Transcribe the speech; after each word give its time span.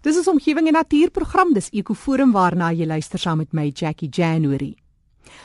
Dis 0.00 0.16
is 0.16 0.28
omgewing 0.32 0.64
en 0.70 0.78
natuurprogram, 0.78 1.50
dis 1.52 1.68
Ekoforum 1.76 2.30
waarna 2.32 2.70
jy 2.72 2.86
luister 2.88 3.20
saam 3.20 3.42
met 3.42 3.50
my 3.52 3.66
Jackie 3.68 4.08
January. 4.08 4.70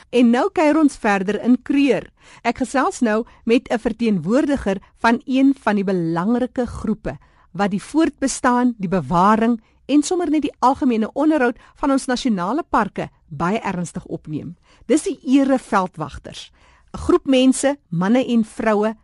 En 0.08 0.30
nou 0.32 0.46
kuier 0.48 0.78
ons 0.80 0.96
verder 0.96 1.36
in 1.44 1.58
Kreur. 1.60 2.06
Ek 2.40 2.62
gesels 2.64 3.02
nou 3.04 3.26
met 3.44 3.68
'n 3.68 3.78
verteenwoordiger 3.78 4.80
van 5.04 5.20
een 5.26 5.54
van 5.60 5.74
die 5.74 5.84
belangrike 5.84 6.66
groepe 6.66 7.18
wat 7.52 7.70
die 7.70 7.82
voortbestaan, 7.82 8.74
die 8.78 8.88
bewaring 8.88 9.60
en 9.86 10.02
sommer 10.02 10.30
net 10.30 10.42
die 10.42 10.56
algemene 10.60 11.12
onderhoud 11.12 11.58
van 11.74 11.90
ons 11.90 12.06
nasionale 12.06 12.62
parke 12.62 13.10
baie 13.28 13.60
ernstig 13.60 14.04
opneem. 14.06 14.56
Dis 14.86 15.02
die 15.02 15.18
ereveldwagters. 15.22 16.50
'n 16.94 16.98
Groep 16.98 17.26
mense, 17.26 17.76
manne 17.88 18.24
en 18.26 18.44
vroue 18.44 18.94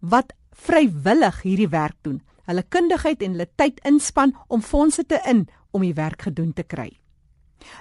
wat 0.00 0.32
vrywillig 0.52 1.42
hierdie 1.42 1.68
werk 1.68 1.96
doen 2.02 2.22
hulle 2.46 2.62
kundigheid 2.68 3.22
en 3.22 3.36
hulle 3.36 3.48
tyd 3.56 3.80
inspann 3.88 4.36
om 4.48 4.62
fondse 4.62 5.04
te 5.04 5.20
in 5.28 5.46
om 5.70 5.82
die 5.82 5.94
werk 5.94 6.22
gedoen 6.22 6.52
te 6.52 6.62
kry. 6.62 6.90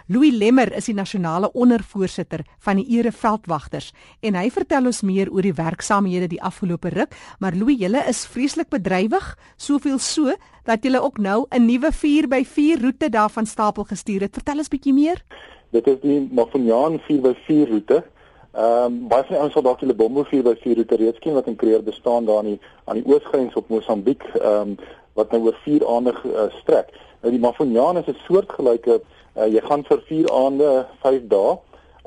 Louis 0.08 0.34
Lemmer 0.34 0.72
is 0.77 0.88
die 0.90 0.95
nasionale 0.95 1.52
ondervoorsitter 1.58 2.44
van 2.59 2.80
die 2.81 2.98
Ereveldwagters 2.98 3.91
en 4.22 4.38
hy 4.38 4.50
vertel 4.53 4.89
ons 4.91 5.02
meer 5.08 5.31
oor 5.34 5.45
die 5.45 5.55
werksamehede 5.58 6.30
die 6.31 6.41
afgelope 6.41 6.91
ruk, 6.94 7.16
maar 7.39 7.58
Louis, 7.58 7.80
julle 7.81 8.03
is 8.09 8.26
vreeslik 8.30 8.70
bedrywig, 8.73 9.34
soveel 9.58 10.00
so 10.00 10.36
dat 10.70 10.86
julle 10.86 11.02
ook 11.02 11.17
nou 11.17 11.45
'n 11.50 11.66
nuwe 11.66 11.91
4x4 11.91 12.81
roete 12.81 13.09
daarvan 13.09 13.45
stapel 13.45 13.84
gestuur 13.84 14.22
het. 14.22 14.34
Vertel 14.34 14.58
ons 14.58 14.70
bietjie 14.70 14.94
meer. 14.94 15.23
Dit 15.72 15.88
is 15.88 16.00
die 16.02 16.30
Mafonyaan 16.31 17.00
4x4 17.00 17.70
roete 17.70 18.03
Ehm 18.54 18.84
um, 18.84 19.08
baie 19.08 19.23
van 19.23 19.36
die 19.36 19.40
ouens 19.40 19.54
sal 19.55 19.64
dalk 19.64 19.80
hulle 19.80 19.94
bombo 19.96 20.26
vier 20.28 20.41
by 20.44 20.52
vier 20.59 20.76
roete 20.76 20.98
reeds 21.00 21.20
ken 21.23 21.38
wat 21.38 21.46
in 21.48 21.55
Kreer 21.55 21.84
bestaan 21.84 22.26
daar 22.28 22.42
aan 22.42 22.50
die 22.50 22.59
aan 22.84 22.98
die 23.00 23.08
oosgrens 23.08 23.54
op 23.55 23.70
Mosambiek 23.72 24.26
ehm 24.34 24.73
um, 24.73 24.73
wat 25.16 25.32
nou 25.32 25.42
oor 25.46 25.55
4 25.64 25.86
aande 25.88 26.12
uh, 26.26 26.50
strek. 26.59 26.92
Nou 27.22 27.32
die 27.32 27.40
Mafonyaan 27.40 27.98
is 27.98 28.08
'n 28.12 28.18
soortgelyke 28.28 29.00
uh, 29.00 29.48
jy 29.48 29.62
gaan 29.64 29.84
vir 29.88 30.04
4 30.08 30.32
aande 30.32 30.86
5 31.03 31.28
dae. 31.31 31.56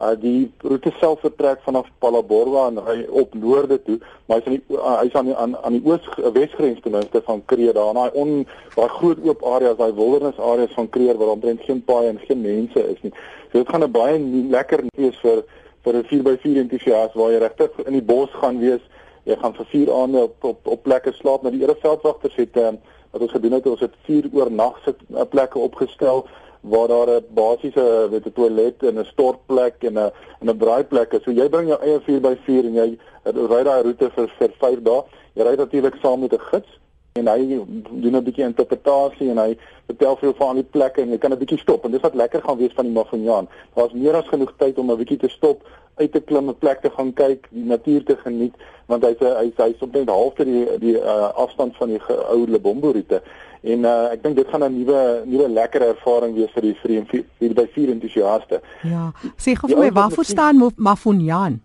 Uh 0.02 0.12
die 0.20 0.52
roete 0.58 0.92
self 1.00 1.20
vertrek 1.20 1.60
vanaf 1.64 1.88
Palaborwa 1.98 2.66
en 2.68 2.80
ry 2.82 3.06
op 3.08 3.34
noorde 3.34 3.82
toe, 3.82 3.98
maar 4.26 4.40
hy's 4.42 4.46
aan 4.46 4.56
die 4.58 4.78
hy's 5.00 5.14
aan 5.14 5.28
die 5.30 5.36
aan, 5.36 5.56
aan 5.56 5.76
die 5.78 5.84
oos 5.86 6.08
wesgrens 6.34 6.80
ten 6.82 6.92
minste 6.92 7.22
van 7.24 7.44
Kreer 7.44 7.72
daar 7.72 7.94
daai 7.94 8.10
on 8.12 8.46
daai 8.74 8.88
groot 8.88 9.18
oop 9.24 9.44
areas, 9.44 9.76
daai 9.76 9.92
wildernis 9.92 10.38
areas 10.38 10.76
van 10.76 10.88
Kreer 10.88 11.16
waar 11.16 11.36
omtrent 11.38 11.62
geen 11.62 11.84
paaie 11.84 12.08
en 12.08 12.18
geen 12.18 12.40
mense 12.40 12.88
is 12.88 13.00
nie. 13.02 13.12
So 13.52 13.58
dit 13.58 13.68
gaan 13.68 13.84
'n 13.84 13.90
baie 13.90 14.18
lekker 14.50 14.84
wees 14.96 15.16
vir 15.22 15.44
vir 15.84 15.94
'n 15.94 16.06
4x4 16.10 16.58
entoesias 16.64 17.14
waar 17.14 17.30
jy 17.32 17.38
regtig 17.38 17.70
in 17.86 17.92
die 17.92 18.02
bos 18.12 18.30
gaan 18.40 18.58
wees. 18.58 18.80
Jy 19.24 19.36
gaan 19.36 19.54
vir 19.54 19.66
4 19.66 19.92
aande 19.92 20.22
op 20.22 20.44
op, 20.44 20.66
op 20.66 20.82
plekke 20.82 21.12
slaap. 21.12 21.42
Nou 21.42 21.52
die 21.52 21.64
Ereveldwagters 21.64 22.36
het 22.36 22.56
ehm 22.56 22.76
wat 23.10 23.22
ons 23.22 23.32
gedoen 23.32 23.52
het, 23.52 23.66
ons 23.66 23.80
het 23.80 23.94
4 24.04 24.24
oornag 24.32 24.78
sit 24.84 24.96
uh, 25.14 25.22
plekke 25.30 25.58
opgestel 25.58 26.26
waar 26.60 26.88
daar 26.88 27.08
'n 27.08 27.26
basiese 27.34 28.08
weet 28.10 28.26
'n 28.26 28.32
toilet 28.32 28.82
en 28.82 28.98
'n 28.98 29.04
stortplek 29.04 29.84
en 29.84 29.98
'n 29.98 30.12
en 30.40 30.48
'n 30.48 30.56
braaiplek 30.56 31.12
is. 31.12 31.22
So 31.22 31.30
jy 31.30 31.48
bring 31.48 31.68
jou 31.68 31.80
eie 31.80 32.00
4x4 32.00 32.64
en 32.64 32.74
jy 32.74 32.98
ry 33.24 33.62
daai 33.62 33.82
roete 33.82 34.10
vir 34.10 34.28
vir 34.38 34.50
5 34.58 34.82
dae. 34.82 35.02
Jy 35.34 35.42
ry 35.42 35.54
natuurlik 35.54 35.94
saam 36.02 36.20
met 36.20 36.32
'n 36.32 36.40
gids 36.50 36.80
en 37.14 37.28
hy 37.30 37.58
doen 38.02 38.16
'n 38.16 38.24
bietjie 38.26 38.42
interpretasie 38.42 39.28
en 39.30 39.38
hy 39.38 39.52
vertel 39.86 40.16
vir 40.16 40.26
jou 40.28 40.32
van 40.38 40.56
die 40.58 40.64
plekke 40.76 41.02
en 41.02 41.12
jy 41.14 41.18
kan 41.18 41.32
'n 41.32 41.38
bietjie 41.38 41.58
stop 41.58 41.84
en 41.84 41.92
dis 41.92 42.02
wat 42.02 42.14
lekker 42.14 42.42
gaan 42.42 42.58
wees 42.58 42.74
van 42.74 42.84
die 42.84 42.92
Mafonyaan. 42.92 43.48
Daar's 43.74 43.92
meer 43.92 44.16
as 44.16 44.26
genoeg 44.26 44.52
tyd 44.58 44.78
om 44.78 44.90
'n 44.90 44.96
bietjie 44.96 45.18
te 45.18 45.28
stop, 45.28 45.62
uit 45.94 46.12
te 46.12 46.20
klim, 46.20 46.48
'n 46.48 46.58
plek 46.58 46.80
te 46.80 46.90
gaan 46.90 47.12
kyk, 47.12 47.46
die 47.50 47.64
natuur 47.64 48.02
te 48.04 48.16
geniet 48.16 48.54
want 48.86 49.04
hy's 49.04 49.18
hy's 49.18 49.56
hy's 49.56 49.80
omtrent 49.80 50.08
halfte 50.08 50.44
die 50.44 50.66
die 50.78 50.96
uh, 50.98 51.30
afstand 51.34 51.76
van 51.76 51.88
die 51.88 52.00
ou 52.08 52.46
Lebombo 52.48 52.90
roete. 52.90 53.22
En 53.62 53.84
uh, 53.84 54.10
ek 54.10 54.22
dink 54.22 54.36
dit 54.36 54.48
gaan 54.48 54.64
'n 54.64 54.78
nuwe 54.78 55.22
nuwe 55.24 55.48
lekker 55.48 55.82
ervaring 55.82 56.34
wees 56.34 56.50
vir 56.50 56.62
die 56.62 56.74
vir 56.74 57.24
die 57.38 57.54
by 57.54 57.66
vier 57.66 57.90
entoesiaste. 57.90 58.60
Ja, 58.82 59.12
sê 59.36 59.54
gou 59.54 59.68
vir 59.70 59.78
my 59.78 59.92
waarvoor 59.92 60.24
staan 60.24 60.72
Mafonyaan? 60.76 61.62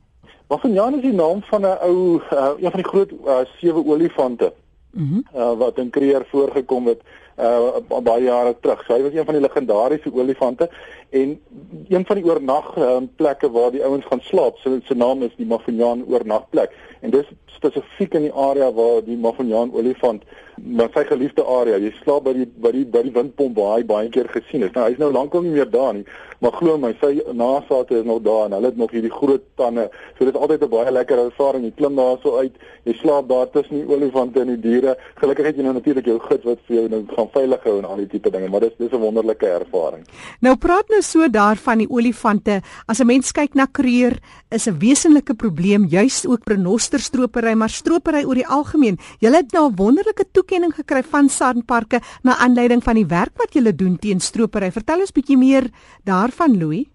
Mafonyaan 0.47 0.95
is 0.95 1.01
die 1.01 1.13
naam 1.13 1.41
van 1.41 1.61
'n 1.61 1.77
ou 1.81 2.21
uh, 2.21 2.53
een 2.61 2.71
van 2.71 2.81
die 2.81 2.91
groot 2.91 3.11
uh, 3.25 3.45
sewe 3.57 3.85
olifante 3.85 4.53
mm 4.91 5.07
-hmm. 5.07 5.39
uh, 5.39 5.57
wat 5.57 5.77
in 5.77 5.89
Kreer 5.89 6.25
voorgekom 6.31 6.87
het 6.87 7.01
uh 7.39 8.01
baie 8.03 8.23
jare 8.23 8.55
terug. 8.59 8.83
So 8.85 8.93
hy 8.93 9.01
was 9.01 9.13
een 9.13 9.25
van 9.25 9.33
die 9.33 9.41
legendariese 9.43 10.11
olifante 10.13 10.69
en 11.09 11.39
een 11.87 12.05
van 12.05 12.15
die 12.15 12.25
oornag 12.25 12.77
uh, 12.77 12.97
plekke 13.15 13.51
waar 13.51 13.71
die 13.71 13.83
ouens 13.83 14.05
gaan 14.05 14.21
slaap. 14.21 14.57
So 14.57 14.79
sy 14.83 14.93
naam 14.93 15.23
is 15.23 15.35
die 15.37 15.47
Mafonyaan 15.47 16.03
oornagplek 16.07 16.75
en 16.99 17.09
dis 17.15 17.31
spesifiek 17.45 18.13
in 18.13 18.27
die 18.27 18.33
area 18.33 18.71
waar 18.73 19.03
die 19.05 19.17
Mafonyaan 19.17 19.71
olifant 19.73 20.23
maar 20.63 20.89
sy 20.93 21.05
geliefde 21.07 21.45
area. 21.45 21.77
Jy 21.79 21.93
slaap 22.01 22.25
by 22.27 22.33
die 22.35 22.47
by 22.59 22.71
die 22.75 22.85
by 22.85 23.03
die 23.07 23.13
windpomp 23.15 23.55
waar 23.59 23.77
hy 23.77 23.85
baie 23.87 24.09
keer 24.11 24.27
gesien 24.33 24.65
is. 24.67 24.73
Nou 24.75 24.89
hy's 24.89 24.99
nou 24.99 25.11
lankal 25.11 25.45
nie 25.45 25.55
meer 25.55 25.69
daar 25.71 25.93
nie, 25.95 26.05
maar 26.39 26.51
glo 26.55 26.77
my, 26.77 26.93
sy 27.01 27.19
nasate 27.35 27.99
is 27.99 28.05
nog 28.07 28.21
daar 28.23 28.45
en 28.47 28.55
hulle 28.57 28.71
het 28.71 28.77
nog 28.79 28.91
hierdie 28.91 29.11
groot 29.11 29.43
tande. 29.59 29.89
So 30.17 30.25
dit 30.25 30.33
is 30.33 30.39
altyd 30.39 30.63
'n 30.63 30.69
baie 30.69 30.91
lekker 30.91 31.17
ervaring. 31.17 31.63
Jy 31.63 31.71
klim 31.75 31.95
daar 31.95 32.17
so 32.23 32.37
uit, 32.37 32.55
jy 32.83 32.93
slaap 32.93 33.27
daar 33.29 33.49
tussen 33.49 33.75
die 33.75 33.95
olifante 33.95 34.39
en 34.39 34.47
die 34.47 34.59
diere. 34.59 34.97
Gelukkig 35.15 35.45
het 35.45 35.55
jy 35.55 35.63
nou 35.63 35.73
natuurlik 35.73 36.05
jou 36.05 36.19
gids 36.19 36.43
wat 36.43 36.59
vir 36.67 36.75
jou 36.75 36.89
nou 36.89 37.05
gaan 37.15 37.29
veilig 37.33 37.63
hou 37.63 37.77
en 37.77 37.85
al 37.85 37.97
die 37.97 38.07
tipe 38.07 38.29
dinge, 38.29 38.49
maar 38.49 38.59
dis 38.59 38.77
dis 38.77 38.91
'n 38.91 39.01
wonderlike 39.01 39.45
ervaring. 39.45 40.03
Nou 40.41 40.55
praat 40.55 40.89
nou 40.89 41.01
so 41.01 41.27
daarvan 41.27 41.77
die 41.77 41.89
olifante. 41.89 42.61
As 42.87 42.99
'n 42.99 43.05
mens 43.05 43.31
kyk 43.31 43.53
na 43.55 43.65
kreer, 43.65 44.19
is 44.49 44.67
'n 44.67 44.79
wesenlike 44.79 45.33
probleem 45.33 45.85
juis 45.85 46.25
ook 46.25 46.41
renosterstropery, 46.45 47.53
maar 47.53 47.69
stropery 47.69 48.23
oor 48.23 48.35
die 48.35 48.47
algemeen. 48.47 48.97
Jy 49.19 49.31
het 49.31 49.51
nou 49.51 49.69
'n 49.69 49.75
wonderlike 49.75 50.25
toekenning 50.31 50.73
gekry 50.73 51.03
van 51.03 51.29
Sanparke 51.29 51.99
na 52.23 52.37
aanleiding 52.37 52.83
van 52.83 52.95
die 52.95 53.05
werk 53.05 53.37
wat 53.37 53.53
julle 53.53 53.75
doen 53.75 53.97
teen 53.97 54.19
stropery. 54.19 54.71
Vertel 54.71 54.99
ons 54.99 55.11
bietjie 55.11 55.37
meer 55.37 55.69
daarvan, 56.29 56.57
Louis. 56.57 56.85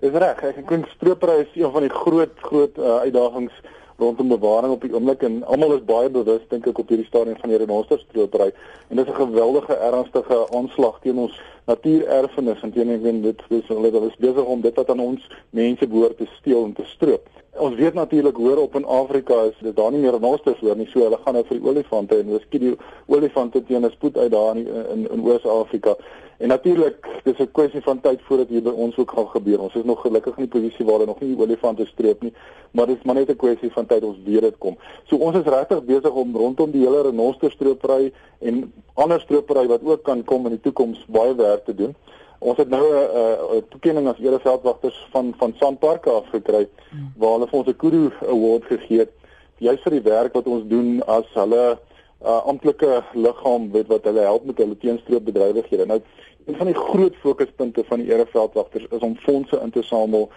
Dis 0.00 0.14
reg, 0.14 0.40
ek 0.46 0.62
dink 0.68 0.86
stropery 0.94 1.42
is 1.42 1.54
een 1.58 1.72
van 1.74 1.84
die 1.84 1.92
groot 1.92 2.34
groot 2.46 2.76
uh, 2.78 3.00
uitdagings 3.04 3.54
rondom 3.98 4.28
bewaring 4.30 4.72
op 4.72 4.84
die 4.86 4.92
oomblik 4.94 5.24
en 5.26 5.40
almal 5.50 5.74
is 5.74 5.86
baie 5.86 6.10
bewus 6.14 6.44
dink 6.52 6.68
ek 6.70 6.78
op 6.78 6.92
hierdie 6.92 7.06
stadium 7.08 7.34
van 7.40 7.50
die 7.50 7.58
renosterstropery 7.58 8.52
en 8.52 9.00
dit 9.00 9.02
is 9.02 9.10
'n 9.10 9.18
geweldige 9.18 9.74
ernstige 9.74 10.38
aanslag 10.54 11.00
teen 11.02 11.18
ons 11.18 11.34
natuurerfenis 11.68 12.62
en 12.64 12.72
teen 12.72 12.92
ek 12.94 13.02
weet 13.04 13.22
dit 13.22 13.42
is 13.58 13.66
hulle 13.68 13.90
is 14.06 14.20
besig 14.22 14.52
om 14.54 14.62
dit 14.64 14.80
wat 14.80 14.90
aan 14.94 15.02
ons 15.04 15.26
mense 15.50 15.86
behoort 15.86 16.16
te 16.18 16.28
steel 16.38 16.64
en 16.64 16.72
te 16.78 16.86
stroop. 16.94 17.28
Ons 17.58 17.76
weet 17.76 17.94
natuurlik 17.98 18.36
hoor 18.36 18.62
op 18.62 18.76
in 18.78 18.86
Afrika 18.86 19.42
is 19.50 19.58
dit 19.60 19.76
daar 19.76 19.90
nie 19.92 20.00
meer 20.00 20.16
renosters 20.16 20.60
hoor 20.64 20.78
nie, 20.78 20.88
so 20.92 21.02
hulle 21.04 21.18
gaan 21.24 21.36
nou 21.36 21.44
vir 21.48 21.58
die 21.58 21.68
olifante 21.68 22.20
en 22.20 22.30
hulle 22.30 22.44
skiet 22.46 22.64
die 22.64 22.76
olifante 23.06 23.64
teen 23.68 23.84
'n 23.84 23.90
spoed 23.96 24.16
uit 24.16 24.30
daar 24.30 24.56
in 24.56 24.66
in, 24.94 25.06
in 25.10 25.24
Oos-Afrika. 25.26 25.96
En 26.38 26.48
natuurlik, 26.48 27.06
dis 27.24 27.38
'n 27.38 27.50
kwessie 27.52 27.82
van 27.82 28.00
tyd 28.00 28.20
voordat 28.22 28.48
hier 28.48 28.62
by 28.62 28.70
ons 28.70 28.96
ook 28.96 29.10
gaan 29.10 29.28
gebeur. 29.28 29.60
Ons 29.60 29.74
is 29.74 29.84
nog 29.84 30.00
gelukkig 30.00 30.36
in 30.36 30.46
die 30.46 30.60
posisie 30.60 30.84
waar 30.84 30.94
hulle 30.94 31.06
nog 31.06 31.20
nie 31.20 31.38
olifante 31.38 31.86
streep 31.86 32.22
nie, 32.22 32.32
maar 32.70 32.86
dit 32.86 32.96
is 32.96 33.02
maar 33.02 33.14
net 33.14 33.30
'n 33.30 33.36
kwessie 33.36 33.72
van 33.72 33.86
tyd 33.86 34.04
ons 34.04 34.18
weet 34.24 34.40
dit 34.40 34.58
kom. 34.58 34.76
So 35.04 35.16
ons 35.16 35.36
is 35.36 35.44
regtig 35.44 35.84
besig 35.84 36.10
om 36.10 36.36
rondom 36.36 36.70
die 36.70 36.86
hele 36.86 37.02
renosterstropery 37.02 38.12
en 38.38 38.72
ander 38.94 39.20
stropery 39.20 39.66
wat 39.66 39.80
ook 39.84 40.02
kan 40.02 40.24
kom 40.24 40.44
in 40.44 40.52
die 40.52 40.60
toekoms 40.60 41.04
baie 41.08 41.34
werk 41.34 41.57
te 41.64 41.74
doen. 41.74 41.94
Ons 42.38 42.56
het 42.56 42.68
nou 42.68 42.84
'n 42.84 43.64
toekenning 43.68 44.08
as 44.08 44.18
ereveldwagters 44.18 45.06
van 45.10 45.34
van 45.38 45.54
Sanparks 45.58 46.10
afgekry 46.10 46.68
hmm. 46.90 47.12
waar 47.16 47.32
hulle 47.32 47.48
vir 47.48 47.58
ons 47.58 47.68
'n 47.68 47.76
Kudu 47.76 48.10
Award 48.28 48.64
gegee 48.64 48.98
het 48.98 49.12
juist 49.58 49.82
vir 49.82 49.96
die 49.98 50.06
werk 50.10 50.34
wat 50.34 50.46
ons 50.46 50.66
doen 50.70 51.02
as 51.06 51.26
hulle 51.34 51.78
uh, 52.22 52.40
amptelike 52.46 53.02
liggaam 53.14 53.70
weet 53.72 53.90
wat 53.90 54.04
hulle 54.04 54.26
help 54.26 54.44
met 54.44 54.58
hulle 54.58 54.78
teenstroopbedrywighede. 54.78 55.86
Nou 55.86 56.00
een 56.46 56.56
van 56.56 56.66
die 56.66 56.74
groot 56.74 57.16
fokuspunte 57.22 57.84
van 57.84 58.02
die 58.02 58.12
ereveldwagters 58.12 58.86
is 58.90 59.04
om 59.04 59.16
fondse 59.16 59.60
in 59.62 59.70
te 59.70 59.82
samel 59.82 60.28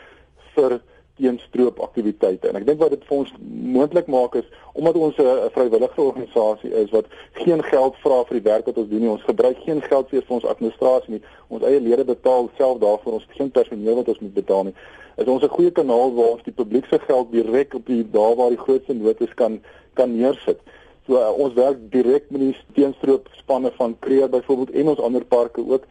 vir 0.56 0.82
teenstroop 1.20 1.80
aktiwiteite. 1.80 2.48
En 2.48 2.56
ek 2.56 2.66
dink 2.66 2.80
wat 2.80 2.94
dit 2.96 3.04
vir 3.08 3.18
ons 3.18 3.34
moontlik 3.76 4.08
maak 4.12 4.36
is 4.40 4.48
omdat 4.74 4.96
ons 4.96 5.18
'n 5.18 5.50
vrywillige 5.56 6.02
organisasie 6.02 6.72
is 6.72 6.90
wat 6.90 7.06
geen 7.34 7.64
geld 7.64 7.96
vra 8.04 8.24
vir 8.24 8.40
die 8.40 8.50
werk 8.50 8.66
wat 8.66 8.78
ons 8.78 8.90
doen 8.90 9.00
nie. 9.00 9.10
Ons 9.10 9.30
gebruik 9.30 9.58
geen 9.66 9.82
geld 9.82 10.10
vir 10.10 10.24
ons 10.28 10.46
administrasie 10.46 11.14
nie. 11.14 11.22
Ons 11.48 11.64
eie 11.64 11.82
lede 11.82 12.06
betaal 12.06 12.50
self 12.58 12.80
daarvoor. 12.80 13.14
Ons 13.14 13.28
het 13.28 13.38
geen 13.38 13.52
personeel 13.52 13.96
wat 13.96 14.08
ons 14.08 14.20
moet 14.20 14.34
betaal 14.34 14.64
nie. 14.64 14.74
Is 15.18 15.28
ons 15.28 15.44
'n 15.44 15.56
goeie 15.58 15.72
kanaal 15.72 16.14
waar 16.14 16.32
ons 16.32 16.44
die 16.44 16.54
publiek 16.54 16.86
se 16.86 17.00
geld 17.00 17.32
direk 17.32 17.74
op 17.74 17.86
die 17.86 18.04
daar 18.12 18.36
waar 18.36 18.50
die 18.50 18.64
grootste 18.66 18.94
nood 18.94 19.22
is 19.22 19.34
kan 19.34 19.62
kan 19.94 20.18
neersit. 20.18 20.60
So 21.08 21.18
uh, 21.18 21.32
ons 21.38 21.54
werk 21.54 21.78
direk 21.92 22.30
met 22.30 22.42
die 22.42 22.56
teenstroop 22.74 23.28
spanne 23.32 23.72
van 23.76 23.96
Kreer 24.00 24.30
byvoorbeeld 24.30 24.72
en 24.72 24.88
ons 24.88 25.00
ander 25.00 25.26
parke 25.26 25.62
ook 25.68 25.84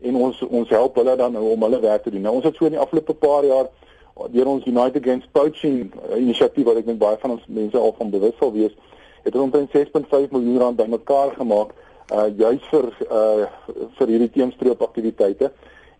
en 0.00 0.16
ons 0.16 0.42
ons 0.42 0.68
help 0.68 0.96
hulle 1.00 1.16
dan 1.16 1.32
nou 1.32 1.44
om 1.52 1.62
hulle 1.62 1.80
werk 1.80 2.02
te 2.02 2.10
doen. 2.10 2.26
Nou 2.26 2.34
ons 2.34 2.44
het 2.44 2.56
so 2.56 2.66
in 2.68 2.76
die 2.76 2.82
afgelope 2.82 3.14
paar 3.14 3.44
jaar 3.44 3.70
deur 4.32 4.46
ons 4.46 4.66
United 4.66 5.02
Against 5.02 5.32
Poaching 5.32 5.92
uh, 5.92 6.16
inisiatief 6.16 6.64
wat 6.64 6.80
ek 6.80 6.86
dink 6.86 7.00
baie 7.00 7.18
van 7.20 7.36
ons 7.36 7.48
mense 7.48 7.78
al 7.78 7.94
van 7.98 8.10
bewus 8.10 8.36
sal 8.40 8.52
wees, 8.54 8.72
het 9.26 9.34
ons 9.34 9.48
omtrent 9.48 9.74
6.5 9.74 10.32
miljoen 10.32 10.62
rand 10.62 10.80
bymekaar 10.80 11.34
gemaak 11.40 11.74
uh 12.14 12.28
juis 12.38 12.62
vir 12.70 12.84
uh 13.10 13.46
vir 13.98 14.12
hierdie 14.12 14.30
teenstroop 14.30 14.82
aktiwiteite. 14.82 15.50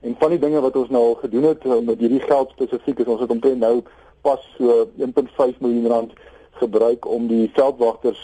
En 0.06 0.14
van 0.20 0.30
die 0.30 0.38
dinge 0.38 0.60
wat 0.62 0.76
ons 0.78 0.92
nou 0.94 1.02
al 1.02 1.16
gedoen 1.18 1.48
het 1.50 1.64
met 1.82 1.98
hierdie 1.98 2.22
geld 2.22 2.52
spesifiek 2.54 3.00
is 3.02 3.10
ons 3.10 3.24
het 3.24 3.32
omtrent 3.34 3.58
nou 3.58 3.80
pas 4.22 4.42
so 4.56 4.84
1.5 5.02 5.58
miljoen 5.64 5.88
rand 5.90 6.12
gebruik 6.60 7.08
om 7.10 7.26
die 7.26 7.50
veldwagters 7.58 8.22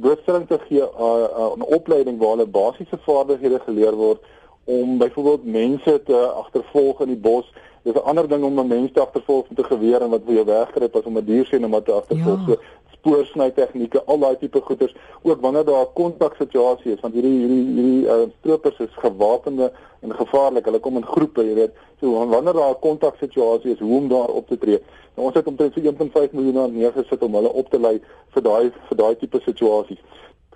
blootstelling 0.00 0.46
te 0.48 0.58
gee 0.68 0.82
aan 0.82 1.22
uh, 1.22 1.56
'n 1.56 1.64
uh, 1.64 1.76
opleiding 1.78 2.18
waar 2.18 2.36
hulle 2.36 2.46
basiese 2.46 2.98
vaardighede 3.06 3.60
geleer 3.66 3.94
word 3.94 4.20
om 4.64 4.98
byvoorbeeld 4.98 5.44
mense 5.44 6.02
te 6.02 6.16
agtervolg 6.16 7.00
in 7.00 7.12
die 7.12 7.24
bos. 7.28 7.52
Dis 7.84 7.94
'n 7.94 8.08
ander 8.10 8.28
ding 8.28 8.44
om 8.44 8.58
'n 8.58 8.66
mens 8.66 8.92
te 8.92 9.00
agtervolg 9.00 9.48
met 9.48 9.58
'n 9.58 9.70
geweer 9.72 10.00
en 10.02 10.10
wat 10.10 10.22
vir 10.24 10.34
jou 10.34 10.44
wegkruip 10.44 10.96
as 10.96 11.04
om 11.04 11.18
'n 11.18 11.24
dier 11.24 11.46
sien 11.46 11.64
om 11.64 11.84
te 11.84 11.92
agtervolg. 11.92 12.40
Ja. 12.46 12.54
So 12.54 12.60
spoorsny 12.92 13.50
tegnieke, 13.50 14.02
al 14.04 14.18
daai 14.18 14.36
tipe 14.38 14.60
goeders, 14.60 14.94
ook 15.22 15.40
wanneer 15.40 15.64
daar 15.64 15.84
'n 15.84 15.92
kontak 15.92 16.34
situasie 16.34 16.92
is, 16.92 17.00
want 17.00 17.14
hierdie 17.14 17.38
hierdie 17.38 17.64
hierdie 17.76 18.06
uh, 18.06 18.28
stroopers 18.38 18.78
is 18.78 18.94
gewapende 18.96 19.72
en 20.00 20.14
gevaarlik. 20.14 20.64
Hulle 20.64 20.78
kom 20.78 20.96
in 20.96 21.06
groepe, 21.06 21.44
jy 21.44 21.54
weet. 21.54 21.72
So 22.00 22.26
wanneer 22.28 22.52
daar 22.52 22.70
'n 22.70 22.80
kontak 22.80 23.16
situasie 23.16 23.72
is, 23.72 23.78
hoe 23.78 23.96
om 23.96 24.08
daar 24.08 24.28
op 24.28 24.48
te 24.48 24.58
tree. 24.58 24.80
Nou, 25.14 25.26
ons 25.26 25.36
het 25.36 25.46
omtrent 25.46 25.74
so 25.74 25.80
1.5 25.80 26.32
miljoen 26.32 26.56
rand 26.56 26.74
neergesit 26.74 27.22
om 27.22 27.34
hulle 27.34 27.52
op 27.52 27.70
te 27.70 27.80
lei 27.80 28.00
vir 28.28 28.42
daai 28.42 28.72
vir 28.88 28.96
daai 28.96 29.16
tipe 29.16 29.40
situasies. 29.40 30.00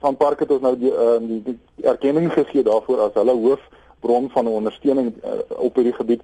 Van 0.00 0.16
Park 0.16 0.40
het 0.40 0.50
ons 0.50 0.60
nou 0.60 0.78
die, 0.78 0.92
uh, 0.92 1.18
die, 1.20 1.42
die 1.42 1.58
erkenning 1.84 2.32
gegee 2.32 2.62
daarvoor 2.62 3.00
as 3.00 3.14
hulle 3.14 3.34
hoofbron 3.36 4.30
van 4.30 4.46
ondersteuning 4.46 5.12
uh, 5.24 5.30
op 5.58 5.74
hierdie 5.74 5.92
gebied 5.92 6.22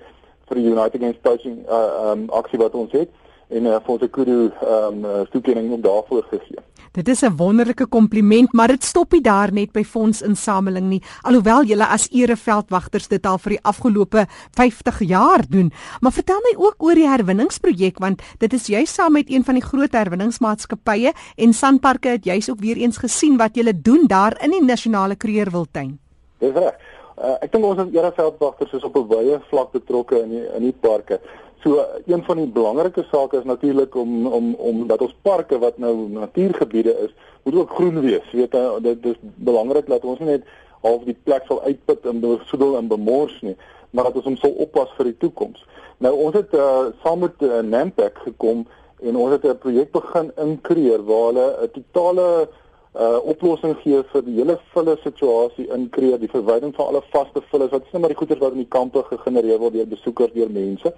vir 0.48 0.60
die 0.60 0.70
United 0.70 1.00
Against 1.00 1.22
Poaching 1.22 1.64
uh, 1.68 2.12
um, 2.12 2.28
aksie 2.30 2.58
wat 2.58 2.74
ons 2.74 2.92
het 2.92 3.10
en 3.48 3.66
uh, 3.66 3.80
vir 3.84 3.92
ons 3.94 4.10
kudu 4.10 4.38
um, 4.50 5.04
toekenning 5.30 5.72
ook 5.72 5.82
daarvoor 5.84 6.24
gegee. 6.30 6.62
Dit 6.94 7.08
is 7.08 7.22
'n 7.22 7.36
wonderlike 7.36 7.86
kompliment, 7.86 8.52
maar 8.52 8.68
dit 8.68 8.84
stop 8.84 9.12
nie 9.12 9.20
daar 9.20 9.52
net 9.52 9.72
by 9.72 9.82
fondsinsameling 9.84 10.88
nie. 10.88 11.02
Alhoewel 11.22 11.64
julle 11.64 11.86
as 11.86 12.08
ereveldwagters 12.10 13.08
dit 13.08 13.26
al 13.26 13.38
vir 13.38 13.50
die 13.50 13.62
afgelope 13.62 14.26
50 14.50 14.98
jaar 14.98 15.42
doen. 15.48 15.72
Maar 16.00 16.12
vertel 16.12 16.40
my 16.42 16.54
ook 16.64 16.74
oor 16.78 16.94
die 16.94 17.08
herwinningsprojek 17.08 17.98
want 17.98 18.22
dit 18.38 18.52
is 18.52 18.66
juist 18.66 18.94
saam 18.94 19.12
met 19.12 19.30
een 19.30 19.44
van 19.44 19.54
die 19.54 19.64
groot 19.64 19.92
herwinningsmaatskappye 19.92 21.12
en 21.36 21.52
Sanparks 21.52 22.08
het 22.08 22.24
juist 22.24 22.50
ook 22.50 22.60
weer 22.60 22.76
eens 22.76 22.96
gesien 22.96 23.36
wat 23.36 23.54
julle 23.54 23.80
doen 23.80 24.06
daar 24.06 24.38
in 24.44 24.50
die 24.50 24.64
nasionale 24.64 25.16
kreerwiltuin. 25.16 25.98
Dis 26.38 26.52
reg. 26.52 26.74
Uh, 27.14 27.36
ek 27.44 27.52
dink 27.52 27.62
ons 27.62 27.78
as 27.78 27.92
ereveldwagters 27.94 28.72
is 28.74 28.84
op 28.86 28.96
'n 28.98 29.06
wye 29.06 29.38
vlak 29.50 29.70
betrokke 29.70 30.18
in 30.22 30.30
die, 30.34 30.46
in 30.56 30.62
die 30.66 30.74
parke. 30.86 31.20
So 31.62 31.84
een 32.06 32.24
van 32.26 32.36
die 32.36 32.50
belangrike 32.50 33.04
sake 33.10 33.38
is 33.38 33.44
natuurlik 33.44 33.94
om 33.94 34.26
om 34.26 34.54
om 34.54 34.86
dat 34.86 35.00
ons 35.00 35.14
parke 35.22 35.58
wat 35.58 35.78
nou 35.78 35.94
natuurgebiede 36.10 36.94
is, 37.06 37.14
moet 37.44 37.54
ook 37.54 37.70
groen 37.70 38.00
wees. 38.00 38.26
Jy 38.32 38.38
weet 38.38 38.54
uh, 38.54 38.74
dit 38.80 39.06
is 39.06 39.20
belangrik 39.20 39.86
dat 39.86 40.04
ons 40.04 40.18
nie 40.18 40.28
net 40.28 40.42
half 40.82 41.04
die 41.04 41.16
plek 41.22 41.46
sal 41.46 41.62
uitput 41.62 42.06
en 42.06 42.20
besoedel 42.20 42.76
en 42.76 42.88
bemors 42.88 43.40
nie, 43.40 43.56
maar 43.90 44.04
dat 44.04 44.16
ons 44.16 44.24
hom 44.24 44.36
sal 44.36 44.58
oppas 44.66 44.90
vir 44.98 45.04
die 45.04 45.18
toekoms. 45.18 45.62
Nou 45.98 46.12
ons 46.18 46.34
het 46.34 46.54
uh, 46.54 46.90
saam 47.04 47.22
met 47.22 47.46
uh, 47.46 47.62
Nampak 47.62 48.18
gekom 48.26 48.66
en 49.02 49.16
ons 49.16 49.30
het 49.30 49.46
'n 49.46 49.58
projek 49.58 49.92
begin 49.92 50.32
inkreer 50.36 51.06
waar 51.06 51.30
hulle 51.30 51.48
'n 51.62 51.70
totale 51.78 52.28
uh 52.42 52.63
oplossing 53.02 53.74
gee 53.82 54.02
vir 54.12 54.22
die 54.22 54.36
hele 54.36 54.54
vulle 54.72 54.96
situasie 55.02 55.66
in 55.74 55.88
kreer 55.90 56.18
die 56.18 56.30
verwyding 56.30 56.74
van 56.76 56.86
alle 56.86 57.02
vaste 57.10 57.42
vulles 57.50 57.72
wat 57.72 57.82
is 57.82 57.92
nou 57.92 58.00
maar 58.00 58.12
die 58.14 58.18
goeder 58.20 58.38
wat 58.38 58.52
in 58.52 58.62
die 58.62 58.70
kampe 58.70 59.02
gegenereer 59.08 59.58
word 59.58 59.74
deur 59.74 59.86
besoekers 59.86 60.32
deur 60.32 60.50
mense. 60.50 60.92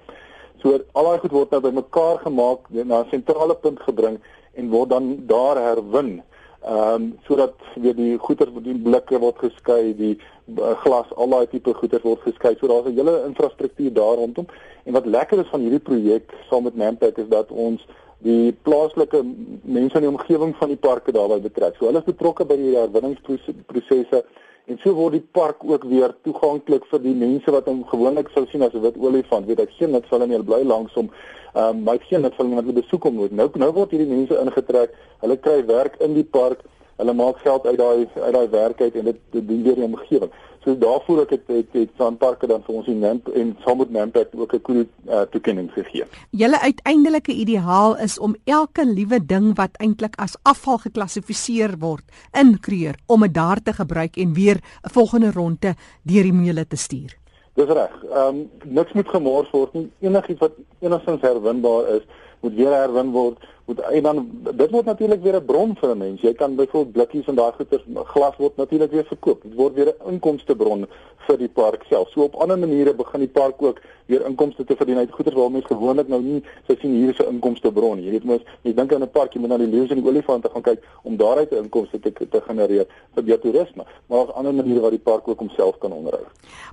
So 0.61 0.77
al 0.93 1.09
daai 1.09 1.21
goed 1.23 1.33
word 1.33 1.51
nou 1.51 1.61
bymekaar 1.65 2.19
gemaak 2.25 2.69
na 2.71 3.01
'n 3.01 3.09
sentrale 3.11 3.55
punt 3.55 3.81
gebring 3.81 4.19
en 4.55 4.71
word 4.71 4.91
dan 4.91 5.27
daar 5.27 5.57
herwin. 5.57 6.23
Ehm 6.67 6.95
um, 6.95 7.19
sodat 7.27 7.55
weer 7.75 7.95
die 7.95 8.19
goeder 8.19 8.49
die 8.63 8.75
blikke 8.75 9.19
word 9.19 9.39
geskei, 9.39 9.95
die 9.97 10.19
uh, 10.59 10.77
glas, 10.83 11.13
al 11.15 11.29
daai 11.29 11.47
tipe 11.47 11.75
goeder 11.75 12.01
word 12.03 12.21
geskei. 12.21 12.57
So 12.59 12.67
daar's 12.67 12.87
'n 12.87 12.97
hele 12.97 13.25
infrastruktuur 13.27 13.93
daar 13.93 14.17
rondom. 14.17 14.47
En 14.85 14.93
wat 14.93 15.07
lekker 15.07 15.39
is 15.39 15.49
van 15.51 15.61
hierdie 15.61 15.87
projek 15.89 16.33
saam 16.51 16.63
met 16.63 16.77
Nampak 16.77 17.19
is 17.19 17.29
dat 17.29 17.51
ons 17.51 17.87
die 18.25 18.53
plaaslike 18.65 19.23
mense 19.63 19.99
in 19.99 20.07
die 20.07 20.13
omgewing 20.13 20.55
van 20.57 20.69
die 20.69 20.81
parke 20.81 21.13
daarbey 21.13 21.41
betrek. 21.41 21.77
So 21.77 21.87
hulle 21.87 21.99
is 21.99 22.09
betrokke 22.09 22.45
by 22.45 22.57
die 22.57 22.75
herwinningsprosesse 22.77 24.25
En 24.67 24.79
so 24.83 24.91
word 24.99 25.15
die 25.15 25.23
park 25.23 25.61
ook 25.63 25.85
weer 25.87 26.11
toeganklik 26.27 26.89
vir 26.91 27.03
die 27.05 27.15
mense 27.15 27.53
wat 27.55 27.69
hom 27.71 27.85
gewoonlik 27.87 28.33
sou 28.35 28.43
sien 28.51 28.65
as 28.67 28.73
'n 28.75 28.83
wit 28.83 28.97
olifant. 28.99 29.47
Weet 29.47 29.61
ek 29.63 29.75
sien 29.79 29.93
net 29.95 30.09
hulle 30.11 30.27
nie 30.27 30.43
bly 30.43 30.65
langs 30.65 30.95
hom. 30.99 31.11
Ehm 31.55 31.77
um, 31.77 31.83
maar 31.85 31.95
ek 31.95 32.09
sien 32.09 32.21
net 32.21 32.35
hulle 32.37 32.57
wat 32.57 32.65
hulle 32.67 32.83
besoek 32.83 33.05
hom 33.05 33.15
nooit. 33.15 33.31
Nou 33.31 33.47
nou 33.55 33.71
word 33.73 33.95
hierdie 33.95 34.11
mense 34.11 34.35
ingetrek. 34.35 34.91
Hulle 35.23 35.37
kry 35.37 35.63
werk 35.67 36.01
in 36.03 36.15
die 36.15 36.25
park. 36.25 36.65
Hulle 36.99 37.15
maak 37.15 37.39
geld 37.47 37.67
uit 37.67 37.79
daai 37.79 38.09
uit 38.17 38.35
daai 38.35 38.49
werk 38.49 38.81
uit 38.81 38.95
en 38.97 39.05
dit 39.05 39.21
doen 39.31 39.63
weer 39.63 39.75
die 39.75 39.85
omgewing. 39.85 40.33
So 40.67 40.75
daarvoor 40.75 41.21
ek 41.23 41.31
het 41.31 41.43
het, 41.47 41.69
het 41.79 41.91
Sanparks 41.95 42.49
dan 42.51 42.63
vir 42.67 42.75
ons 42.75 42.87
in 42.91 42.99
Namp 42.99 43.29
en 43.39 43.53
saam 43.63 43.79
met 43.79 43.91
Namp 43.95 44.17
ook 44.19 44.55
'n 44.55 44.61
koel 44.67 44.81
uh, 44.83 45.21
toekenning 45.31 45.71
gegee. 45.71 46.05
Julle 46.31 46.59
uiteindelike 46.61 47.33
ideaal 47.33 47.95
is 47.99 48.19
om 48.19 48.35
elke 48.45 48.85
liewe 48.87 49.27
ding 49.27 49.55
wat 49.55 49.79
eintlik 49.79 50.17
as 50.19 50.35
afval 50.43 50.79
geklassifiseer 50.79 51.79
word 51.79 52.03
in 52.33 52.59
kreer 52.61 52.99
om 53.07 53.21
dit 53.21 53.35
daar 53.35 53.63
te 53.63 53.73
gebruik 53.73 54.17
en 54.17 54.33
weer 54.35 54.59
'n 54.59 54.91
volgende 54.91 55.31
ronde 55.31 55.75
deur 56.03 56.23
die 56.23 56.33
meule 56.33 56.67
te 56.67 56.77
stuur. 56.77 57.15
Dis 57.55 57.69
reg. 57.69 57.95
Ehm 58.11 58.29
um, 58.29 58.51
niks 58.65 58.93
moet 58.93 59.09
gemors 59.09 59.51
word 59.51 59.73
nie. 59.73 59.91
Enigiets 60.01 60.41
wat 60.41 60.53
enigstens 60.81 61.21
herwinbaar 61.21 61.89
is, 61.89 62.03
moet 62.41 62.55
weer 62.55 62.73
herwin 62.73 63.11
word 63.11 63.39
moet 63.67 63.81
en 63.81 64.03
dan 64.03 64.29
dit 64.57 64.71
word 64.71 64.85
natuurlik 64.85 65.23
weer 65.23 65.37
'n 65.37 65.45
bron 65.45 65.77
vir 65.77 65.91
'n 65.91 65.99
mens. 65.99 66.21
Jy 66.21 66.33
kan 66.33 66.55
byvoorbeeld 66.55 66.93
blikkies 66.93 67.27
en 67.27 67.35
daai 67.35 67.53
goeder 67.53 67.83
glas 68.05 68.37
word 68.37 68.57
natuurlik 68.57 68.91
weer 68.91 69.05
verkoop. 69.05 69.43
Dit 69.43 69.55
word 69.55 69.75
weer 69.75 69.89
'n 69.89 70.13
inkomstebron 70.13 70.87
vir 71.27 71.39
die 71.39 71.49
park 71.49 71.85
self. 71.89 72.09
So 72.11 72.23
op 72.23 72.35
ander 72.35 72.59
maniere 72.59 72.95
begin 72.95 73.21
die 73.21 73.29
park 73.29 73.63
ook 73.63 73.81
weer 74.07 74.27
inkomste 74.27 74.65
te 74.65 74.77
verdien 74.77 74.99
uit 74.99 75.13
goeder 75.13 75.35
waar 75.35 75.51
mense 75.51 75.67
gewoonlik 75.67 76.09
nou 76.09 76.23
nie 76.23 76.43
sou 76.67 76.79
sien 76.81 76.95
hier 76.95 77.11
is 77.11 77.19
'n 77.19 77.33
inkomstebron. 77.33 78.03
Jy 78.03 78.11
weet 78.11 78.25
mos, 78.25 78.41
jy 78.63 78.75
dink 78.75 78.93
aan 78.93 79.03
'n 79.03 79.11
park, 79.11 79.33
jy 79.33 79.41
moet 79.41 79.49
na 79.49 79.59
die 79.59 79.67
leeu's 79.67 79.91
en 79.91 80.03
die 80.03 80.11
olifante 80.11 80.49
gaan 80.49 80.63
kyk 80.63 80.85
om 81.03 81.17
daaruit 81.17 81.51
'n 81.51 81.65
inkomste 81.65 81.99
te, 82.01 82.13
te 82.13 82.41
genereer 82.41 82.87
vir 83.15 83.25
die 83.25 83.39
toerisme. 83.39 83.85
Maar 84.07 84.19
daar's 84.19 84.37
ander 84.37 84.55
maniere 84.55 84.81
waar 84.81 84.91
die 84.91 84.99
park 84.99 85.29
ook 85.29 85.39
homself 85.39 85.79
kan 85.79 85.93
onderhou. 85.93 86.25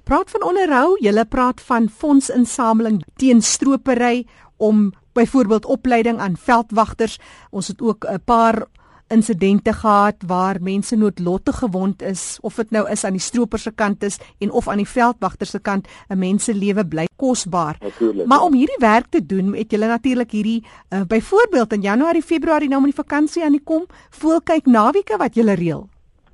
Praat 0.03 0.29
van 0.29 0.43
onderhou, 0.43 0.97
jy 0.99 1.25
praat 1.25 1.61
van 1.61 1.89
fondsinsameling 1.89 3.03
teen 3.15 3.41
stropery 3.41 4.25
om 4.57 4.93
byvoorbeeld 5.13 5.65
opleiding 5.65 6.19
aan 6.19 6.37
veldwagters. 6.37 7.19
Ons 7.49 7.67
het 7.67 7.81
ook 7.81 8.05
'n 8.05 8.21
paar 8.25 8.67
insidente 9.13 9.73
gehad 9.73 10.15
waar 10.27 10.57
mense 10.61 10.95
noodlottig 10.95 11.57
gewond 11.57 12.01
is 12.01 12.37
of 12.41 12.55
dit 12.55 12.71
nou 12.71 12.89
is 12.89 13.03
aan 13.03 13.17
die 13.17 13.21
stroper 13.21 13.59
se 13.59 13.71
kant 13.71 14.03
is 14.03 14.17
en 14.39 14.51
of 14.51 14.67
aan 14.67 14.81
die 14.81 14.89
veldwagter 14.89 15.47
se 15.47 15.59
kant 15.59 15.87
'n 16.09 16.17
mens 16.17 16.43
se 16.43 16.53
lewe 16.53 16.85
bly 16.85 17.07
kosbaar. 17.15 17.77
Maar 18.25 18.41
om 18.41 18.53
hierdie 18.53 18.79
werk 18.79 19.05
te 19.09 19.25
doen, 19.25 19.53
het 19.53 19.71
julle 19.71 19.87
natuurlik 19.87 20.31
hierdie 20.31 20.63
uh, 20.89 21.01
byvoorbeeld 21.07 21.73
in 21.73 21.81
Januarie, 21.81 22.21
Februarie 22.21 22.69
nou 22.69 22.81
met 22.81 22.95
die 22.95 23.03
vakansie 23.03 23.43
aan 23.43 23.51
die 23.51 23.63
kom, 23.63 23.85
voelkyk 24.09 24.65
naweke 24.65 25.17
wat 25.17 25.35
julle 25.35 25.53
reël. 25.53 25.87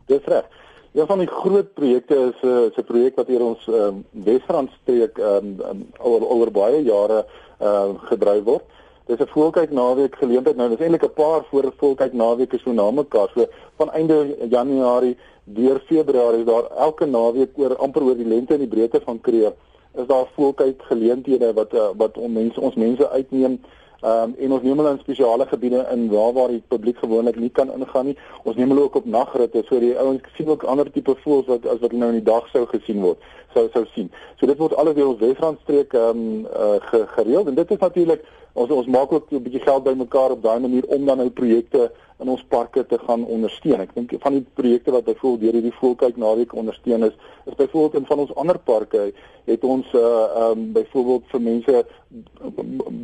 Dis 0.05 0.25
reg. 0.25 0.45
Een 0.93 1.07
van 1.07 1.19
die 1.19 1.27
groot 1.27 1.73
projekte 1.73 2.15
is 2.15 2.41
'n 2.41 2.47
uh, 2.47 2.65
is 2.65 2.77
'n 2.77 2.83
projek 2.83 3.15
wat 3.15 3.27
hier 3.27 3.43
ons 3.43 3.67
um, 3.67 4.05
Wesrand 4.11 4.69
streek 4.81 5.17
um, 5.17 5.59
um, 5.69 5.87
oor 5.99 6.21
oor 6.21 6.51
baie 6.51 6.83
jare 6.83 7.25
uh 7.61 7.89
gedryf 8.09 8.43
word. 8.43 8.63
Dis 9.07 9.19
'n 9.19 9.27
volkyk 9.27 9.71
naweek 9.71 10.15
geleentheid. 10.15 10.55
Nou 10.55 10.69
dis 10.69 10.79
eintlik 10.79 11.03
'n 11.03 11.13
paar 11.13 11.45
voor 11.49 11.73
volkyk 11.77 12.13
naweke 12.13 12.59
so 12.59 12.71
na 12.71 12.91
mekaar. 12.91 13.29
So 13.35 13.45
van 13.77 13.91
einde 13.91 14.35
Januarie 14.49 15.17
deur 15.43 15.81
Februarie 15.85 16.39
is 16.39 16.45
daar 16.45 16.67
elke 16.77 17.05
naweek 17.05 17.57
oor 17.57 17.75
amper 17.75 18.03
oor 18.03 18.15
die 18.15 18.27
lengte 18.27 18.53
en 18.53 18.59
die 18.59 18.67
breedte 18.67 19.01
van 19.01 19.21
Kreeu 19.21 19.51
is 19.95 20.07
daar 20.07 20.27
volkyk 20.35 20.81
geleenthede 20.81 21.53
wat 21.53 21.73
uh, 21.73 21.89
wat 21.97 22.17
ons 22.17 22.33
mense 22.33 22.61
ons 22.61 22.75
mense 22.75 23.09
uitneem 23.09 23.59
Ehm 24.01 24.29
um, 24.29 24.35
en 24.39 24.51
ons 24.55 24.61
neem 24.63 24.77
hulle 24.79 24.91
in 24.95 24.99
spesiale 24.99 25.45
gebiede 25.45 25.79
in 25.91 26.05
waar 26.09 26.33
waar 26.33 26.47
die 26.47 26.63
publiek 26.67 26.97
gewoonlik 26.97 27.35
nie 27.35 27.49
kan 27.49 27.71
ingaan 27.75 28.05
nie. 28.05 28.17
Ons 28.43 28.55
neem 28.55 28.69
hulle 28.71 28.85
ook 28.87 28.95
op 28.95 29.05
nagritte 29.05 29.63
so 29.67 29.79
die 29.79 29.97
ouens 29.99 30.29
sien 30.37 30.47
ook 30.47 30.63
ander 30.63 30.91
tipe 30.91 31.15
voëls 31.23 31.49
wat 31.51 31.65
as 31.65 31.81
wat 31.81 31.91
hulle 31.91 31.99
nou 32.05 32.13
in 32.13 32.21
die 32.21 32.29
dag 32.31 32.47
sou 32.53 32.63
gesien 32.71 33.01
word, 33.03 33.19
sou 33.53 33.67
sou 33.73 33.83
sien. 33.95 34.07
So 34.39 34.47
dit 34.47 34.57
word 34.57 34.75
alles 34.79 34.95
deur 34.95 35.11
ons 35.11 35.19
Wesrand 35.19 35.59
streek 35.65 35.93
ehm 35.93 36.21
um, 36.23 36.47
uh, 36.47 37.01
gereël 37.17 37.51
en 37.51 37.59
dit 37.59 37.71
is 37.75 37.83
natuurlik 37.83 38.23
ons 38.53 38.71
ons 38.71 38.87
maak 38.87 39.11
ook 39.11 39.31
'n 39.31 39.43
bietjie 39.43 39.61
geld 39.61 39.83
bymekaar 39.83 40.31
op 40.31 40.43
daai 40.43 40.59
manier 40.59 40.85
om 40.87 41.05
dan 41.05 41.17
nou 41.17 41.29
projekte 41.29 41.91
in 42.19 42.29
ons 42.29 42.43
parke 42.51 42.85
te 42.85 42.97
gaan 43.07 43.25
ondersteun. 43.25 43.79
Ek 43.79 43.93
dink 43.95 44.11
van 44.19 44.33
die 44.33 44.45
projekte 44.53 44.91
wat 44.91 45.07
byvoorbeeld 45.07 45.41
deur 45.41 45.61
hierdie 45.61 45.79
voelkyk 45.79 46.17
naweek 46.17 46.55
ondersteun 46.55 47.03
is, 47.07 47.15
is 47.45 47.55
byvoorbeeld 47.55 48.01
in 48.01 48.05
van 48.05 48.19
ons 48.19 48.35
ander 48.35 48.59
parke 48.59 49.13
het 49.45 49.63
ons 49.63 49.93
uh 49.93 50.01
ehm 50.01 50.51
um, 50.51 50.71
byvoorbeeld 50.73 51.23
vir 51.31 51.41
mense 51.41 51.85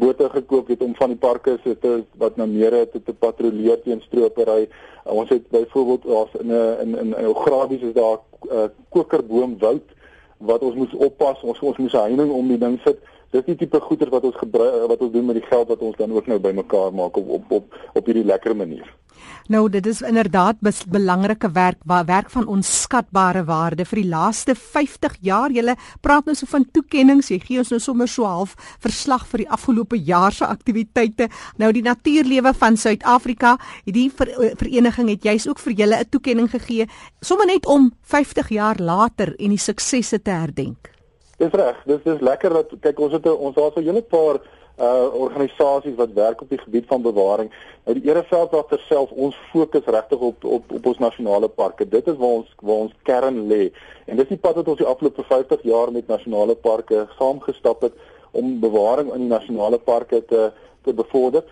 bote 0.04 0.30
gekoop 0.30 0.68
het 0.68 0.82
om 0.82 0.96
van 0.96 1.14
die 1.14 1.18
parke 1.18 1.58
se 1.64 1.78
te 1.80 2.04
wat 2.18 2.36
nou 2.36 2.48
meer 2.50 2.76
te, 2.92 3.04
te 3.04 3.14
patrolleer 3.14 3.82
teen 3.82 4.02
stropery. 4.02 4.68
Uh, 5.06 5.14
ons 5.14 5.30
het 5.30 5.50
byvoorbeeld 5.50 6.04
daar's 6.04 6.36
in 6.40 6.52
'n 6.52 6.78
in 6.82 6.98
in 7.00 7.18
in 7.18 7.36
Grabies 7.36 7.82
is 7.82 7.94
daar 7.94 8.20
'n 8.20 8.54
uh, 8.54 8.68
kokerboomwoud 8.90 9.96
wat 10.38 10.62
ons 10.62 10.76
moes 10.76 10.94
oppas. 10.94 11.42
Ons 11.42 11.60
ons 11.60 11.78
moes 11.78 11.94
'n 11.94 12.06
heining 12.08 12.32
om 12.32 12.48
die 12.48 12.58
ding 12.58 12.80
sit 12.84 13.00
dis 13.32 13.46
die 13.46 13.56
tipe 13.56 13.80
goeder 13.80 14.10
wat 14.10 14.24
ons 14.24 14.36
gebruik 14.36 14.90
wat 14.90 15.02
ons 15.02 15.12
doen 15.12 15.26
met 15.26 15.40
die 15.40 15.48
geld 15.50 15.68
wat 15.68 15.80
ons 15.80 15.98
dan 15.98 16.12
ook 16.12 16.28
nou 16.28 16.40
bymekaar 16.40 16.94
maak 16.94 17.18
op 17.18 17.30
op 17.40 17.52
op 17.52 17.82
op 17.94 18.06
hierdie 18.06 18.26
lekker 18.26 18.56
manier. 18.56 18.94
Nou 19.48 19.68
dit 19.70 19.86
is 19.86 20.02
inderdaad 20.02 20.58
belangrike 20.90 21.52
werk 21.52 21.78
waar 21.86 22.06
werk 22.06 22.30
van 22.30 22.48
onskatbare 22.48 23.44
waarde 23.46 23.86
vir 23.86 24.02
die 24.02 24.10
laaste 24.10 24.56
50 24.56 25.18
jaar. 25.22 25.54
Jy 25.54 25.76
praat 26.02 26.26
nou 26.26 26.36
so 26.36 26.50
van 26.50 26.66
toekenninge. 26.72 27.22
Jy 27.30 27.40
gee 27.44 27.60
ons 27.62 27.70
nou 27.70 27.80
sommer 27.80 28.08
so 28.08 28.26
half 28.26 28.56
verslag 28.82 29.28
vir 29.28 29.46
die 29.46 29.50
afgelope 29.50 29.98
jaar 29.98 30.34
se 30.34 30.46
aktiwiteite. 30.46 31.30
Nou 31.58 31.72
die 31.72 31.86
natuurlewe 31.86 32.54
van 32.54 32.78
Suid-Afrika, 32.78 33.58
hierdie 33.86 34.10
ver, 34.10 34.34
vereniging 34.58 35.14
het 35.14 35.24
juis 35.24 35.48
ook 35.48 35.60
vir 35.60 35.74
julle 35.74 36.00
'n 36.00 36.10
toekenning 36.10 36.50
gegee, 36.50 36.88
sommer 37.22 37.46
net 37.46 37.66
om 37.66 37.94
50 38.02 38.50
jaar 38.50 38.80
later 38.80 39.36
en 39.40 39.50
die 39.50 39.62
suksesse 39.62 40.22
te 40.22 40.32
herdenk. 40.32 40.95
Dis 41.38 41.52
reg. 41.52 41.82
Dis 41.86 42.04
dis 42.04 42.22
lekker 42.24 42.54
dat 42.54 42.70
kyk 42.82 43.00
ons 43.00 43.16
het 43.18 43.26
ons 43.28 43.56
daar 43.56 43.72
so 43.74 43.80
'n 43.82 43.90
hele 43.90 44.02
paar 44.02 44.40
uh 44.80 45.08
organisasies 45.14 45.96
wat 45.96 46.14
werk 46.14 46.42
op 46.42 46.50
die 46.50 46.58
gebied 46.58 46.86
van 46.88 47.02
bewaring. 47.02 47.52
Nou 47.86 48.00
die 48.00 48.10
Ereveldwagter 48.10 48.80
self, 48.80 49.12
ons 49.12 49.36
fokus 49.52 49.86
regtig 49.86 50.20
op 50.20 50.44
op 50.44 50.72
op 50.72 50.86
ons 50.86 50.98
nasionale 50.98 51.48
parke. 51.48 51.88
Dit 51.88 52.08
is 52.08 52.18
waar 52.18 52.36
ons 52.40 52.56
waar 52.62 52.82
ons 52.88 52.94
kern 53.04 53.48
lê. 53.48 53.72
En 54.06 54.16
dis 54.16 54.28
die 54.28 54.38
pad 54.38 54.56
wat 54.56 54.68
ons 54.68 54.78
die 54.78 54.88
afgelope 54.88 55.24
50 55.24 55.64
jaar 55.64 55.92
met 55.92 56.08
nasionale 56.08 56.56
parke 56.56 57.08
saamgestap 57.18 57.82
het 57.82 57.94
om 58.32 58.60
bewaring 58.60 59.14
in 59.14 59.20
die 59.20 59.36
nasionale 59.38 59.78
parke 59.78 60.26
te 60.26 60.52
te 60.84 60.94
bevorder. 60.94 61.44